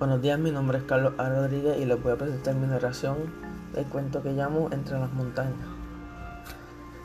Buenos 0.00 0.22
días, 0.22 0.38
mi 0.38 0.50
nombre 0.50 0.78
es 0.78 0.84
Carlos 0.84 1.12
A. 1.18 1.28
Rodríguez 1.28 1.76
y 1.78 1.84
les 1.84 2.02
voy 2.02 2.12
a 2.12 2.16
presentar 2.16 2.54
mi 2.54 2.66
narración 2.66 3.18
del 3.74 3.84
cuento 3.84 4.22
que 4.22 4.32
llamo 4.32 4.70
Entre 4.72 4.98
las 4.98 5.12
montañas. 5.12 5.52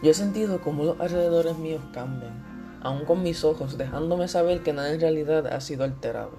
Yo 0.02 0.12
he 0.12 0.14
sentido 0.14 0.62
como 0.62 0.86
los 0.86 1.00
alrededores 1.02 1.58
míos 1.58 1.82
cambian, 1.94 2.32
aún 2.82 3.04
con 3.04 3.22
mis 3.22 3.44
ojos, 3.44 3.78
dejándome 3.78 4.30
saber 4.30 4.64
que 4.64 4.72
nada 4.72 4.94
en 4.94 5.02
realidad 5.02 5.46
ha 5.48 5.60
sido 5.60 5.84
alterado. 5.84 6.32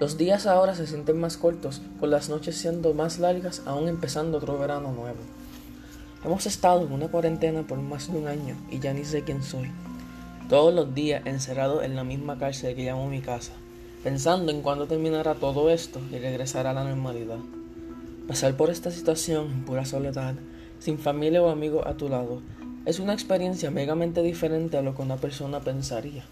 Los 0.00 0.16
días 0.16 0.46
ahora 0.46 0.74
se 0.74 0.86
sienten 0.86 1.20
más 1.20 1.36
cortos, 1.36 1.82
con 2.00 2.08
las 2.08 2.30
noches 2.30 2.56
siendo 2.56 2.94
más 2.94 3.18
largas, 3.18 3.60
aún 3.66 3.86
empezando 3.86 4.38
otro 4.38 4.58
verano 4.58 4.90
nuevo. 4.90 5.20
Hemos 6.24 6.46
estado 6.46 6.86
en 6.86 6.92
una 6.94 7.08
cuarentena 7.08 7.62
por 7.66 7.76
más 7.76 8.10
de 8.10 8.16
un 8.16 8.26
año 8.26 8.56
y 8.70 8.78
ya 8.78 8.94
ni 8.94 9.04
sé 9.04 9.22
quién 9.22 9.42
soy. 9.42 9.70
Todos 10.48 10.72
los 10.72 10.94
días 10.94 11.26
encerrado 11.26 11.82
en 11.82 11.94
la 11.94 12.04
misma 12.04 12.38
cárcel 12.38 12.74
que 12.74 12.86
llamo 12.86 13.06
mi 13.10 13.20
casa 13.20 13.52
pensando 14.04 14.52
en 14.52 14.60
cuándo 14.60 14.86
terminará 14.86 15.34
todo 15.34 15.70
esto 15.70 15.98
y 16.12 16.18
regresará 16.18 16.70
a 16.70 16.74
la 16.74 16.84
normalidad. 16.84 17.38
Pasar 18.28 18.54
por 18.54 18.68
esta 18.68 18.90
situación 18.90 19.50
en 19.50 19.64
pura 19.64 19.86
soledad, 19.86 20.34
sin 20.78 20.98
familia 20.98 21.42
o 21.42 21.48
amigos 21.48 21.86
a 21.86 21.94
tu 21.94 22.10
lado, 22.10 22.42
es 22.84 23.00
una 23.00 23.14
experiencia 23.14 23.70
megamente 23.70 24.22
diferente 24.22 24.76
a 24.76 24.82
lo 24.82 24.94
que 24.94 25.00
una 25.00 25.16
persona 25.16 25.60
pensaría. 25.60 26.22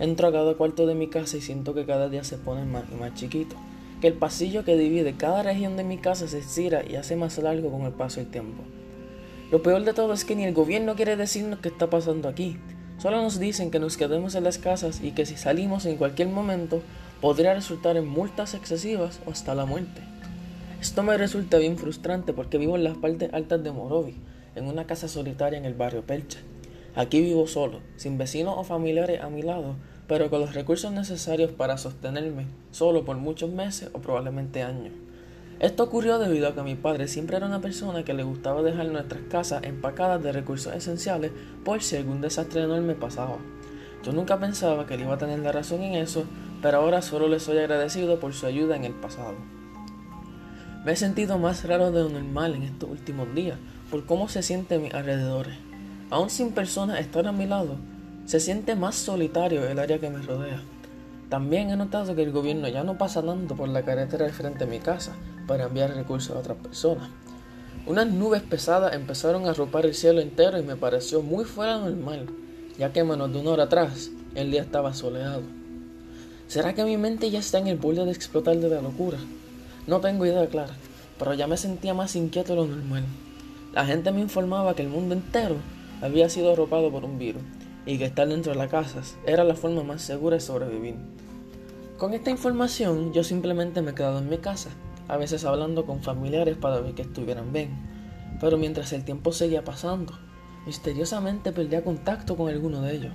Entro 0.00 0.26
a 0.26 0.32
cada 0.32 0.54
cuarto 0.54 0.88
de 0.88 0.96
mi 0.96 1.06
casa 1.06 1.36
y 1.36 1.40
siento 1.40 1.72
que 1.72 1.86
cada 1.86 2.08
día 2.08 2.24
se 2.24 2.36
pone 2.36 2.64
más 2.64 2.82
y 2.90 2.96
más 2.96 3.14
chiquito, 3.14 3.54
que 4.00 4.08
el 4.08 4.14
pasillo 4.14 4.64
que 4.64 4.76
divide 4.76 5.14
cada 5.16 5.44
región 5.44 5.76
de 5.76 5.84
mi 5.84 5.98
casa 5.98 6.26
se 6.26 6.38
estira 6.38 6.82
y 6.84 6.96
hace 6.96 7.14
más 7.14 7.38
largo 7.38 7.70
con 7.70 7.82
el 7.82 7.92
paso 7.92 8.18
del 8.18 8.30
tiempo. 8.30 8.64
Lo 9.52 9.62
peor 9.62 9.84
de 9.84 9.94
todo 9.94 10.12
es 10.14 10.24
que 10.24 10.34
ni 10.34 10.44
el 10.44 10.52
gobierno 10.52 10.96
quiere 10.96 11.14
decirnos 11.14 11.60
qué 11.60 11.68
está 11.68 11.88
pasando 11.88 12.28
aquí, 12.28 12.58
Solo 12.98 13.22
nos 13.22 13.38
dicen 13.38 13.70
que 13.70 13.78
nos 13.78 13.96
quedemos 13.96 14.34
en 14.34 14.42
las 14.42 14.58
casas 14.58 15.00
y 15.02 15.12
que 15.12 15.24
si 15.24 15.36
salimos 15.36 15.86
en 15.86 15.96
cualquier 15.96 16.28
momento 16.28 16.82
podría 17.20 17.54
resultar 17.54 17.96
en 17.96 18.08
multas 18.08 18.54
excesivas 18.54 19.20
o 19.24 19.30
hasta 19.30 19.54
la 19.54 19.66
muerte. 19.66 20.02
Esto 20.80 21.04
me 21.04 21.16
resulta 21.16 21.58
bien 21.58 21.78
frustrante 21.78 22.32
porque 22.32 22.58
vivo 22.58 22.74
en 22.74 22.82
las 22.82 22.96
partes 22.96 23.32
altas 23.32 23.62
de 23.62 23.70
Morovi, 23.70 24.16
en 24.56 24.66
una 24.66 24.86
casa 24.86 25.06
solitaria 25.06 25.58
en 25.58 25.64
el 25.64 25.74
barrio 25.74 26.02
Pelcha. 26.02 26.40
Aquí 26.96 27.20
vivo 27.20 27.46
solo, 27.46 27.78
sin 27.96 28.18
vecinos 28.18 28.54
o 28.58 28.64
familiares 28.64 29.20
a 29.20 29.30
mi 29.30 29.42
lado, 29.42 29.76
pero 30.08 30.28
con 30.28 30.40
los 30.40 30.54
recursos 30.54 30.90
necesarios 30.90 31.52
para 31.52 31.78
sostenerme 31.78 32.46
solo 32.72 33.04
por 33.04 33.16
muchos 33.16 33.50
meses 33.50 33.90
o 33.92 34.00
probablemente 34.00 34.62
años. 34.62 34.92
Esto 35.60 35.82
ocurrió 35.82 36.20
debido 36.20 36.46
a 36.46 36.54
que 36.54 36.62
mi 36.62 36.76
padre 36.76 37.08
siempre 37.08 37.36
era 37.36 37.46
una 37.46 37.60
persona 37.60 38.04
que 38.04 38.14
le 38.14 38.22
gustaba 38.22 38.62
dejar 38.62 38.86
nuestras 38.86 39.22
casas 39.28 39.64
empacadas 39.64 40.22
de 40.22 40.30
recursos 40.30 40.72
esenciales 40.72 41.32
por 41.64 41.82
si 41.82 41.96
algún 41.96 42.20
desastre 42.20 42.62
enorme 42.62 42.94
pasaba. 42.94 43.38
Yo 44.04 44.12
nunca 44.12 44.38
pensaba 44.38 44.86
que 44.86 44.94
él 44.94 45.00
iba 45.00 45.14
a 45.14 45.18
tener 45.18 45.40
la 45.40 45.50
razón 45.50 45.82
en 45.82 45.94
eso, 45.94 46.26
pero 46.62 46.78
ahora 46.78 47.02
solo 47.02 47.26
le 47.26 47.40
soy 47.40 47.58
agradecido 47.58 48.20
por 48.20 48.34
su 48.34 48.46
ayuda 48.46 48.76
en 48.76 48.84
el 48.84 48.92
pasado. 48.92 49.34
Me 50.84 50.92
he 50.92 50.96
sentido 50.96 51.38
más 51.38 51.64
raro 51.64 51.90
de 51.90 52.04
lo 52.04 52.08
normal 52.08 52.54
en 52.54 52.62
estos 52.62 52.88
últimos 52.88 53.34
días, 53.34 53.58
por 53.90 54.06
cómo 54.06 54.28
se 54.28 54.44
siente 54.44 54.76
a 54.76 54.78
mis 54.78 54.94
alrededores. 54.94 55.56
Aún 56.10 56.30
sin 56.30 56.52
personas 56.52 57.00
estar 57.00 57.26
a 57.26 57.32
mi 57.32 57.46
lado, 57.46 57.78
se 58.26 58.38
siente 58.38 58.76
más 58.76 58.94
solitario 58.94 59.68
el 59.68 59.80
área 59.80 59.98
que 59.98 60.08
me 60.08 60.22
rodea. 60.22 60.62
También 61.28 61.70
he 61.70 61.76
notado 61.76 62.14
que 62.14 62.22
el 62.22 62.30
gobierno 62.30 62.68
ya 62.68 62.84
no 62.84 62.96
pasa 62.96 63.22
tanto 63.22 63.56
por 63.56 63.68
la 63.68 63.82
carretera 63.82 64.24
de 64.24 64.32
frente 64.32 64.64
a 64.64 64.68
mi 64.68 64.78
casa 64.78 65.16
para 65.48 65.64
enviar 65.64 65.92
recursos 65.92 66.36
a 66.36 66.38
otras 66.38 66.58
personas. 66.58 67.10
Unas 67.86 68.06
nubes 68.06 68.42
pesadas 68.42 68.94
empezaron 68.94 69.46
a 69.46 69.50
arropar 69.50 69.86
el 69.86 69.94
cielo 69.94 70.20
entero 70.20 70.58
y 70.58 70.62
me 70.62 70.76
pareció 70.76 71.22
muy 71.22 71.44
fuera 71.44 71.78
normal, 71.78 72.26
ya 72.78 72.92
que 72.92 73.02
menos 73.02 73.32
de 73.32 73.40
una 73.40 73.50
hora 73.50 73.64
atrás 73.64 74.10
el 74.36 74.52
día 74.52 74.62
estaba 74.62 74.94
soleado. 74.94 75.42
¿Será 76.46 76.74
que 76.74 76.84
mi 76.84 76.96
mente 76.96 77.30
ya 77.30 77.40
está 77.40 77.58
en 77.58 77.66
el 77.66 77.78
borde 77.78 78.04
de 78.04 78.12
explotar 78.12 78.56
de 78.58 78.68
la 78.68 78.82
locura? 78.82 79.18
No 79.86 80.00
tengo 80.00 80.26
idea 80.26 80.46
clara, 80.48 80.74
pero 81.18 81.34
ya 81.34 81.46
me 81.46 81.56
sentía 81.56 81.94
más 81.94 82.14
inquieto 82.14 82.52
de 82.52 82.60
lo 82.60 82.66
normal. 82.66 83.04
La 83.72 83.86
gente 83.86 84.12
me 84.12 84.20
informaba 84.20 84.74
que 84.74 84.82
el 84.82 84.88
mundo 84.88 85.14
entero 85.14 85.56
había 86.00 86.28
sido 86.28 86.52
arropado 86.52 86.90
por 86.90 87.04
un 87.04 87.18
virus 87.18 87.42
y 87.86 87.96
que 87.96 88.04
estar 88.04 88.28
dentro 88.28 88.52
de 88.52 88.58
las 88.58 88.70
casas 88.70 89.16
era 89.26 89.44
la 89.44 89.54
forma 89.54 89.82
más 89.82 90.02
segura 90.02 90.36
de 90.36 90.40
sobrevivir. 90.40 90.94
Con 91.96 92.12
esta 92.14 92.30
información 92.30 93.12
yo 93.12 93.24
simplemente 93.24 93.82
me 93.82 93.90
he 93.90 93.94
quedado 93.94 94.18
en 94.18 94.28
mi 94.28 94.38
casa, 94.38 94.70
a 95.08 95.16
veces 95.16 95.44
hablando 95.44 95.86
con 95.86 96.02
familiares 96.02 96.56
para 96.56 96.80
ver 96.80 96.94
que 96.94 97.02
estuvieran 97.02 97.52
bien, 97.52 97.70
pero 98.40 98.56
mientras 98.56 98.92
el 98.92 99.04
tiempo 99.04 99.32
seguía 99.32 99.64
pasando, 99.64 100.12
misteriosamente 100.66 101.50
perdía 101.50 101.82
contacto 101.82 102.36
con 102.36 102.48
alguno 102.48 102.82
de 102.82 102.94
ellos. 102.94 103.12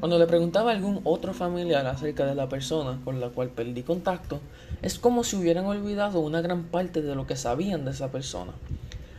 Cuando 0.00 0.18
le 0.18 0.26
preguntaba 0.26 0.70
a 0.70 0.74
algún 0.74 1.00
otro 1.04 1.32
familiar 1.32 1.86
acerca 1.86 2.26
de 2.26 2.34
la 2.34 2.48
persona 2.48 3.00
con 3.04 3.20
la 3.20 3.30
cual 3.30 3.48
perdí 3.48 3.82
contacto, 3.82 4.40
es 4.82 4.98
como 4.98 5.24
si 5.24 5.36
hubieran 5.36 5.64
olvidado 5.64 6.20
una 6.20 6.40
gran 6.40 6.64
parte 6.64 7.02
de 7.02 7.14
lo 7.14 7.26
que 7.26 7.36
sabían 7.36 7.84
de 7.84 7.92
esa 7.92 8.10
persona. 8.10 8.52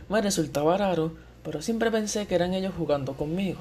Me 0.08 0.22
resultaba 0.22 0.76
raro, 0.76 1.12
pero 1.42 1.60
siempre 1.60 1.90
pensé 1.90 2.26
que 2.26 2.36
eran 2.36 2.54
ellos 2.54 2.72
jugando 2.76 3.14
conmigo. 3.14 3.58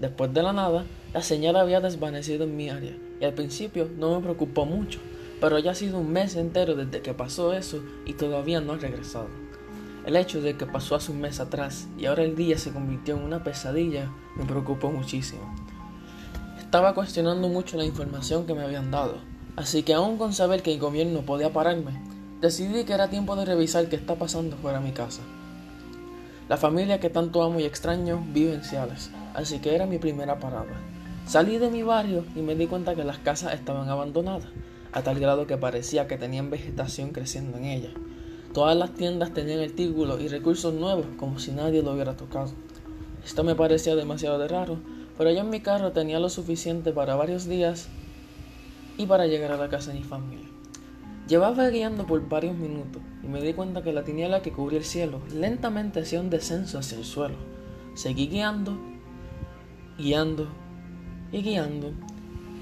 Después 0.00 0.34
de 0.34 0.42
la 0.42 0.52
nada, 0.52 0.84
la 1.14 1.22
señal 1.22 1.56
había 1.56 1.80
desvanecido 1.80 2.44
en 2.44 2.56
mi 2.56 2.68
área 2.68 2.96
y 3.20 3.24
al 3.24 3.32
principio 3.32 3.88
no 3.96 4.16
me 4.16 4.22
preocupó 4.22 4.66
mucho, 4.66 4.98
pero 5.40 5.58
ya 5.58 5.72
ha 5.72 5.74
sido 5.74 5.98
un 5.98 6.12
mes 6.12 6.36
entero 6.36 6.74
desde 6.74 7.02
que 7.02 7.14
pasó 7.14 7.52
eso 7.52 7.82
y 8.04 8.14
todavía 8.14 8.60
no 8.60 8.72
ha 8.72 8.76
regresado. 8.76 9.28
El 10.06 10.16
hecho 10.16 10.40
de 10.40 10.56
que 10.56 10.66
pasó 10.66 10.94
hace 10.94 11.10
un 11.10 11.20
mes 11.20 11.40
atrás 11.40 11.88
y 11.98 12.06
ahora 12.06 12.22
el 12.22 12.36
día 12.36 12.58
se 12.58 12.72
convirtió 12.72 13.16
en 13.16 13.22
una 13.22 13.42
pesadilla 13.42 14.10
me 14.36 14.44
preocupó 14.44 14.90
muchísimo. 14.90 15.42
Estaba 16.58 16.94
cuestionando 16.94 17.48
mucho 17.48 17.76
la 17.76 17.84
información 17.84 18.46
que 18.46 18.54
me 18.54 18.62
habían 18.62 18.90
dado, 18.90 19.16
así 19.56 19.82
que 19.82 19.94
aún 19.94 20.18
con 20.18 20.32
saber 20.32 20.62
que 20.62 20.72
el 20.72 20.80
gobierno 20.80 21.22
podía 21.22 21.52
pararme, 21.52 22.00
decidí 22.40 22.84
que 22.84 22.92
era 22.92 23.08
tiempo 23.08 23.34
de 23.34 23.44
revisar 23.44 23.88
qué 23.88 23.96
está 23.96 24.14
pasando 24.16 24.56
fuera 24.56 24.78
de 24.78 24.84
mi 24.84 24.92
casa. 24.92 25.22
La 26.48 26.56
familia 26.56 27.00
que 27.00 27.10
tanto 27.10 27.42
amo 27.42 27.58
y 27.58 27.64
extraño 27.64 28.24
vive 28.32 28.54
en 28.54 28.62
Ciales, 28.62 29.10
así 29.34 29.58
que 29.58 29.74
era 29.74 29.86
mi 29.86 29.98
primera 29.98 30.38
parada. 30.38 30.80
Salí 31.26 31.58
de 31.58 31.70
mi 31.70 31.82
barrio 31.82 32.24
y 32.36 32.40
me 32.40 32.54
di 32.54 32.68
cuenta 32.68 32.94
que 32.94 33.02
las 33.02 33.18
casas 33.18 33.54
estaban 33.54 33.88
abandonadas, 33.88 34.50
a 34.96 35.02
tal 35.02 35.20
grado 35.20 35.46
que 35.46 35.58
parecía 35.58 36.06
que 36.08 36.16
tenían 36.16 36.48
vegetación 36.48 37.10
creciendo 37.10 37.58
en 37.58 37.66
ellas. 37.66 37.92
Todas 38.54 38.74
las 38.74 38.94
tiendas 38.94 39.34
tenían 39.34 39.60
artículos 39.60 40.22
y 40.22 40.28
recursos 40.28 40.72
nuevos 40.72 41.04
como 41.18 41.38
si 41.38 41.52
nadie 41.52 41.82
lo 41.82 41.92
hubiera 41.92 42.16
tocado. 42.16 42.52
Esto 43.22 43.44
me 43.44 43.54
parecía 43.54 43.94
demasiado 43.94 44.38
de 44.38 44.48
raro, 44.48 44.78
pero 45.18 45.30
yo 45.30 45.40
en 45.40 45.50
mi 45.50 45.60
carro 45.60 45.92
tenía 45.92 46.18
lo 46.18 46.30
suficiente 46.30 46.92
para 46.92 47.14
varios 47.14 47.46
días 47.46 47.88
y 48.96 49.04
para 49.04 49.26
llegar 49.26 49.52
a 49.52 49.58
la 49.58 49.68
casa 49.68 49.92
de 49.92 49.98
mi 49.98 50.02
familia. 50.02 50.48
Llevaba 51.28 51.68
guiando 51.68 52.06
por 52.06 52.26
varios 52.26 52.56
minutos 52.56 53.02
y 53.22 53.26
me 53.26 53.42
di 53.42 53.52
cuenta 53.52 53.82
que 53.82 53.92
la 53.92 54.02
tiniebla 54.02 54.40
que 54.40 54.52
cubría 54.52 54.78
el 54.78 54.86
cielo 54.86 55.20
lentamente 55.30 56.00
hacía 56.00 56.22
un 56.22 56.30
descenso 56.30 56.78
hacia 56.78 56.96
el 56.96 57.04
suelo. 57.04 57.36
Seguí 57.94 58.28
guiando, 58.28 58.78
guiando 59.98 60.48
y 61.32 61.42
guiando 61.42 61.92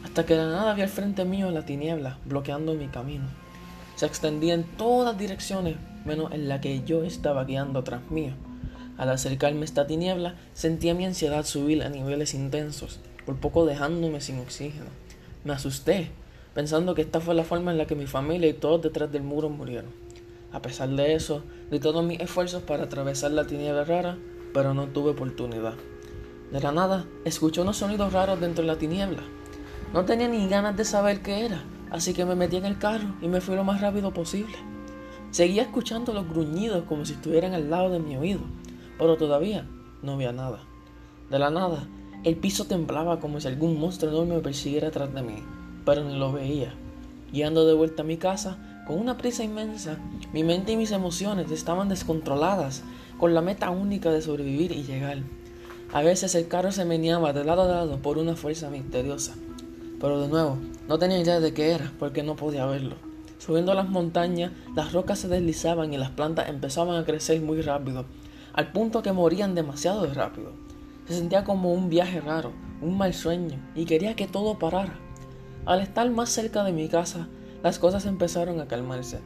hasta 0.04 0.26
que 0.26 0.34
de 0.34 0.44
la 0.44 0.50
nada 0.50 0.74
vi 0.74 0.82
al 0.82 0.88
frente 0.88 1.24
mío 1.24 1.50
la 1.50 1.64
tiniebla 1.64 2.18
bloqueando 2.26 2.74
mi 2.74 2.88
camino. 2.88 3.24
Se 3.96 4.06
extendía 4.06 4.54
en 4.54 4.64
todas 4.64 5.16
direcciones 5.16 5.76
menos 6.04 6.32
en 6.32 6.48
la 6.48 6.60
que 6.60 6.84
yo 6.84 7.04
estaba 7.04 7.44
guiando 7.44 7.82
tras 7.82 8.10
mío. 8.10 8.34
Al 8.98 9.08
acercarme 9.08 9.62
a 9.62 9.64
esta 9.64 9.86
tiniebla 9.86 10.36
sentía 10.52 10.94
mi 10.94 11.04
ansiedad 11.06 11.44
subir 11.44 11.82
a 11.82 11.88
niveles 11.88 12.34
intensos, 12.34 13.00
por 13.24 13.36
poco 13.36 13.66
dejándome 13.66 14.20
sin 14.20 14.38
oxígeno. 14.38 14.90
Me 15.42 15.52
asusté 15.52 16.10
pensando 16.54 16.94
que 16.94 17.02
esta 17.02 17.20
fue 17.20 17.34
la 17.34 17.44
forma 17.44 17.72
en 17.72 17.78
la 17.78 17.86
que 17.86 17.96
mi 17.96 18.06
familia 18.06 18.48
y 18.48 18.52
todos 18.52 18.82
detrás 18.82 19.10
del 19.10 19.22
muro 19.22 19.48
murieron. 19.48 19.90
A 20.52 20.62
pesar 20.62 20.88
de 20.90 21.14
eso, 21.14 21.42
di 21.70 21.80
todos 21.80 22.04
mis 22.04 22.20
esfuerzos 22.20 22.62
para 22.62 22.84
atravesar 22.84 23.32
la 23.32 23.46
tiniebla 23.46 23.84
rara, 23.84 24.16
pero 24.52 24.72
no 24.72 24.86
tuve 24.86 25.10
oportunidad. 25.10 25.74
De 26.52 26.60
la 26.60 26.70
nada, 26.70 27.06
escuché 27.24 27.62
unos 27.62 27.78
sonidos 27.78 28.12
raros 28.12 28.40
dentro 28.40 28.62
de 28.62 28.68
la 28.68 28.78
tiniebla. 28.78 29.22
No 29.94 30.04
tenía 30.04 30.28
ni 30.28 30.46
ganas 30.48 30.76
de 30.76 30.84
saber 30.84 31.22
qué 31.22 31.46
era, 31.46 31.62
así 31.90 32.12
que 32.12 32.26
me 32.26 32.34
metí 32.34 32.56
en 32.56 32.66
el 32.66 32.78
carro 32.78 33.14
y 33.22 33.28
me 33.28 33.40
fui 33.40 33.54
lo 33.54 33.64
más 33.64 33.80
rápido 33.80 34.12
posible. 34.12 34.56
Seguía 35.30 35.62
escuchando 35.62 36.12
los 36.12 36.28
gruñidos 36.28 36.84
como 36.84 37.06
si 37.06 37.14
estuvieran 37.14 37.54
al 37.54 37.70
lado 37.70 37.88
de 37.88 38.00
mi 38.00 38.16
oído, 38.16 38.40
pero 38.98 39.16
todavía 39.16 39.66
no 40.02 40.12
había 40.12 40.32
nada. 40.32 40.58
De 41.30 41.38
la 41.38 41.48
nada, 41.48 41.86
el 42.24 42.36
piso 42.36 42.66
temblaba 42.66 43.20
como 43.20 43.40
si 43.40 43.48
algún 43.48 43.80
monstruo 43.80 44.10
enorme 44.10 44.34
me 44.34 44.42
persiguiera 44.42 44.88
atrás 44.88 45.14
de 45.14 45.22
mí 45.22 45.36
pero 45.84 46.04
ni 46.04 46.16
lo 46.16 46.32
veía. 46.32 46.74
Guiando 47.32 47.66
de 47.66 47.74
vuelta 47.74 48.02
a 48.02 48.06
mi 48.06 48.16
casa, 48.16 48.58
con 48.86 48.98
una 48.98 49.16
prisa 49.16 49.44
inmensa, 49.44 49.98
mi 50.32 50.44
mente 50.44 50.72
y 50.72 50.76
mis 50.76 50.92
emociones 50.92 51.50
estaban 51.50 51.88
descontroladas, 51.88 52.82
con 53.18 53.34
la 53.34 53.42
meta 53.42 53.70
única 53.70 54.10
de 54.10 54.22
sobrevivir 54.22 54.72
y 54.72 54.82
llegar. 54.82 55.18
A 55.92 56.02
veces 56.02 56.34
el 56.34 56.48
carro 56.48 56.72
se 56.72 56.84
meneaba 56.84 57.32
de 57.32 57.44
lado 57.44 57.62
a 57.62 57.68
lado 57.68 57.98
por 57.98 58.18
una 58.18 58.36
fuerza 58.36 58.70
misteriosa, 58.70 59.34
pero 60.04 60.20
de 60.20 60.28
nuevo, 60.28 60.58
no 60.86 60.98
tenía 60.98 61.18
idea 61.18 61.40
de 61.40 61.54
qué 61.54 61.70
era, 61.70 61.90
porque 61.98 62.22
no 62.22 62.36
podía 62.36 62.66
verlo. 62.66 62.96
Subiendo 63.38 63.72
las 63.72 63.88
montañas, 63.88 64.52
las 64.76 64.92
rocas 64.92 65.18
se 65.18 65.28
deslizaban 65.28 65.94
y 65.94 65.96
las 65.96 66.10
plantas 66.10 66.50
empezaban 66.50 66.96
a 67.00 67.06
crecer 67.06 67.40
muy 67.40 67.62
rápido, 67.62 68.04
al 68.52 68.70
punto 68.70 69.02
que 69.02 69.12
morían 69.12 69.54
demasiado 69.54 70.04
rápido. 70.12 70.52
Se 71.08 71.14
sentía 71.14 71.42
como 71.42 71.72
un 71.72 71.88
viaje 71.88 72.20
raro, 72.20 72.52
un 72.82 72.98
mal 72.98 73.14
sueño, 73.14 73.56
y 73.74 73.86
quería 73.86 74.14
que 74.14 74.26
todo 74.26 74.58
parara. 74.58 74.98
Al 75.64 75.80
estar 75.80 76.10
más 76.10 76.28
cerca 76.28 76.64
de 76.64 76.72
mi 76.72 76.88
casa, 76.88 77.26
las 77.62 77.78
cosas 77.78 78.04
empezaron 78.04 78.60
a 78.60 78.68
calmarse. 78.68 79.20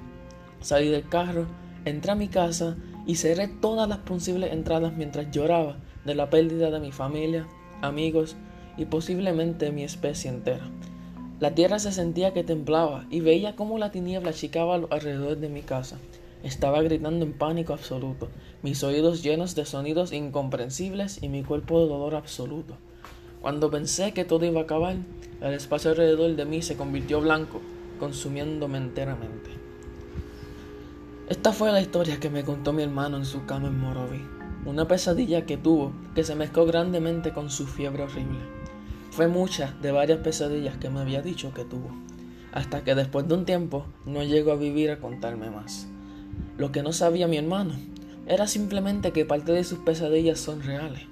Salí 0.60 0.90
del 0.90 1.08
carro, 1.08 1.46
entré 1.86 2.12
a 2.12 2.14
mi 2.14 2.28
casa 2.28 2.76
y 3.04 3.16
cerré 3.16 3.48
todas 3.48 3.88
las 3.88 3.98
posibles 3.98 4.52
entradas 4.52 4.92
mientras 4.96 5.28
lloraba 5.32 5.78
de 6.04 6.14
la 6.14 6.30
pérdida 6.30 6.70
de 6.70 6.78
mi 6.78 6.92
familia, 6.92 7.48
amigos 7.82 8.36
y 8.78 8.86
posiblemente 8.86 9.72
mi 9.72 9.82
especie 9.82 10.30
entera. 10.30 10.70
La 11.40 11.54
tierra 11.54 11.78
se 11.78 11.92
sentía 11.92 12.32
que 12.32 12.42
temblaba 12.42 13.06
y 13.10 13.20
veía 13.20 13.54
cómo 13.54 13.78
la 13.78 13.90
tiniebla 13.90 14.30
achicaba 14.30 14.75
alrededor 14.75 15.36
de 15.36 15.48
mi 15.48 15.62
casa. 15.62 15.98
Estaba 16.42 16.82
gritando 16.82 17.25
en 17.25 17.32
pánico 17.32 17.72
absoluto, 17.72 18.28
mis 18.62 18.82
oídos 18.82 19.22
llenos 19.22 19.54
de 19.54 19.64
sonidos 19.64 20.12
incomprensibles 20.12 21.22
y 21.22 21.28
mi 21.28 21.42
cuerpo 21.44 21.80
de 21.80 21.88
dolor 21.88 22.14
absoluto. 22.14 22.76
Cuando 23.40 23.70
pensé 23.70 24.12
que 24.12 24.25
todo 24.25 24.46
iba 24.46 24.60
a 24.60 24.64
acabar, 24.64 24.96
el 25.40 25.54
espacio 25.54 25.90
alrededor 25.90 26.34
de 26.34 26.44
mí 26.44 26.62
se 26.62 26.76
convirtió 26.76 27.20
blanco, 27.20 27.60
consumiéndome 28.00 28.78
enteramente. 28.78 29.50
Esta 31.28 31.52
fue 31.52 31.70
la 31.70 31.80
historia 31.80 32.19
que 32.19 32.30
me 32.30 32.44
contó 32.44 32.72
mi 32.72 32.82
hermano 32.82 33.16
en 33.16 33.25
su 33.25 33.44
cama 33.44 33.69
en 33.69 33.78
Morovi, 33.78 34.25
una 34.64 34.88
pesadilla 34.88 35.46
que 35.46 35.56
tuvo 35.56 35.92
que 36.14 36.25
se 36.25 36.34
mezcló 36.34 36.66
grandemente 36.66 37.32
con 37.32 37.50
su 37.50 37.66
fiebre 37.66 38.04
horrible. 38.04 38.57
Fue 39.10 39.26
mucha 39.26 39.75
de 39.82 39.93
varias 39.93 40.20
pesadillas 40.20 40.76
que 40.76 40.90
me 40.90 41.00
había 41.00 41.22
dicho 41.22 41.52
que 41.52 41.64
tuvo, 41.64 41.90
hasta 42.52 42.84
que 42.84 42.94
después 42.94 43.26
de 43.26 43.34
un 43.34 43.44
tiempo 43.44 43.87
no 44.05 44.22
llegó 44.22 44.52
a 44.52 44.56
vivir 44.56 44.90
a 44.90 44.99
contarme 44.99 45.50
más. 45.50 45.88
Lo 46.56 46.72
que 46.72 46.82
no 46.82 46.93
sabía 46.93 47.28
mi 47.28 47.37
hermano 47.37 47.75
era 48.26 48.46
simplemente 48.46 49.12
que 49.12 49.25
parte 49.25 49.52
de 49.52 49.64
sus 49.64 49.78
pesadillas 49.78 50.38
son 50.38 50.62
reales. 50.62 51.02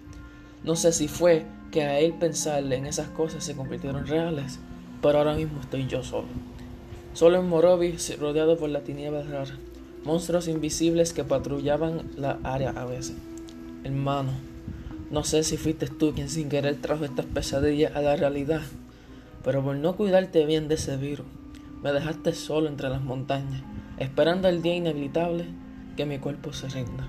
No 0.63 0.77
sé 0.77 0.93
si 0.93 1.09
fue 1.09 1.47
que 1.71 1.83
a 1.83 1.99
él 1.99 2.15
pensarle 2.15 2.77
en 2.77 2.87
esas 2.87 3.09
cosas 3.09 3.45
se 3.45 3.57
convirtieron 3.57 4.07
reales, 4.07 4.59
pero 5.03 5.19
ahora 5.19 5.35
mismo 5.35 5.61
estoy 5.61 5.87
yo 5.87 6.03
solo. 6.03 6.29
Solo 7.15 7.39
en 7.39 7.49
Morovi, 7.49 7.97
rodeado 8.21 8.59
por 8.59 8.69
la 8.69 8.81
tiniebla 8.81 9.23
rara, 9.23 9.57
monstruos 10.05 10.49
invisibles 10.49 11.13
que 11.13 11.25
patrullaban 11.25 12.03
la 12.17 12.39
área 12.43 12.71
a 12.71 12.85
veces. 12.85 13.17
Hermano, 13.85 14.33
no 15.11 15.25
sé 15.25 15.43
si 15.43 15.57
fuiste 15.57 15.87
tú 15.87 16.13
quien 16.15 16.29
sin 16.29 16.49
querer 16.49 16.81
trajo 16.81 17.05
estas 17.05 17.27
pesadillas 17.27 17.95
a 17.95 18.03
la 18.03 18.17
realidad, 18.17 18.63
pero 19.45 19.63
por 19.63 19.77
no 19.77 19.97
cuidarte 19.97 20.45
bien 20.47 20.69
de 20.69 20.75
ese 20.75 20.97
virus, 20.97 21.27
me 21.83 21.93
dejaste 21.93 22.33
solo 22.33 22.69
entre 22.69 22.89
las 22.89 23.03
montañas 23.03 23.63
esperando 23.99 24.49
el 24.49 24.63
día 24.63 24.75
inevitable 24.75 25.47
que 25.97 26.07
mi 26.07 26.19
cuerpo 26.19 26.53
se 26.53 26.69
rinda. 26.69 27.09